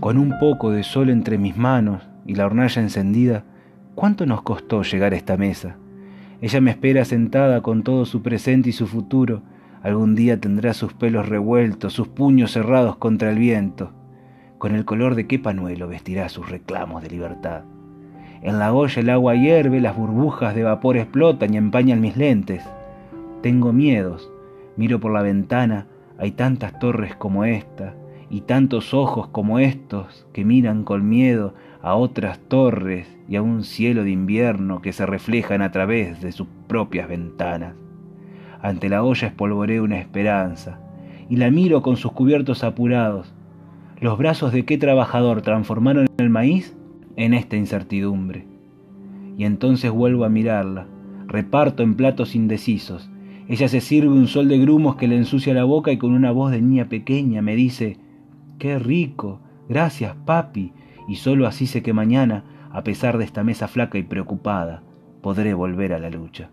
[0.00, 3.44] Con un poco de sol entre mis manos y la hornalla encendida,
[3.94, 5.76] ¿cuánto nos costó llegar a esta mesa?
[6.40, 9.42] Ella me espera sentada con todo su presente y su futuro.
[9.82, 13.92] Algún día tendrá sus pelos revueltos, sus puños cerrados contra el viento.
[14.58, 17.62] Con el color de qué panuelo vestirá sus reclamos de libertad.
[18.42, 22.62] En la olla el agua hierve, las burbujas de vapor explotan y empañan mis lentes.
[23.42, 24.30] Tengo miedos,
[24.76, 25.86] miro por la ventana,
[26.18, 27.94] hay tantas torres como esta,
[28.34, 33.62] y tantos ojos como estos que miran con miedo a otras torres y a un
[33.62, 37.76] cielo de invierno que se reflejan a través de sus propias ventanas.
[38.60, 40.80] Ante la olla espolvoreo una esperanza,
[41.30, 43.32] y la miro con sus cubiertos apurados.
[44.00, 46.76] Los brazos de qué trabajador transformaron el maíz
[47.14, 48.48] en esta incertidumbre.
[49.38, 50.88] Y entonces vuelvo a mirarla,
[51.28, 53.08] reparto en platos indecisos.
[53.46, 56.32] Ella se sirve un sol de grumos que le ensucia la boca y con una
[56.32, 58.02] voz de niña pequeña me dice,
[58.58, 59.40] ¡Qué rico!
[59.68, 60.72] Gracias, papi.
[61.08, 64.82] Y solo así sé que mañana, a pesar de esta mesa flaca y preocupada,
[65.22, 66.50] podré volver a la lucha.